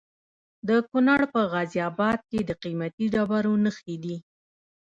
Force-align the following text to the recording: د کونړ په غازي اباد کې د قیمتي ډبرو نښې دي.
د 0.67 0.69
کونړ 0.89 1.19
په 1.33 1.39
غازي 1.51 1.79
اباد 1.89 2.19
کې 2.29 2.39
د 2.43 2.51
قیمتي 2.63 3.05
ډبرو 3.13 3.53
نښې 3.63 3.95
دي. 4.03 4.17